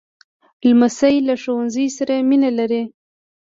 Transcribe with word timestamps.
لمسی 0.67 1.15
له 1.27 1.35
ښوونځي 1.41 1.87
سره 1.97 2.13
مینه 2.29 2.49
لري. 2.59 2.83